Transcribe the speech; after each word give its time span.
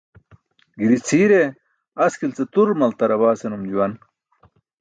Giri 0.79 0.97
cʰiire 1.07 1.41
"askil 2.05 2.31
ce 2.37 2.43
tur 2.53 2.69
maltarabaa" 2.81 3.39
senum 3.39 3.63
juwan. 3.71 3.91